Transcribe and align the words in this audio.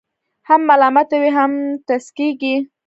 هم 0.47 0.61
ملامته 0.69 1.15
وي، 1.21 1.29
هم 1.37 1.51
ټسکېږي. 1.87 2.55